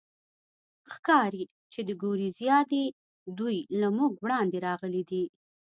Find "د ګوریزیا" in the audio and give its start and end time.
1.87-2.57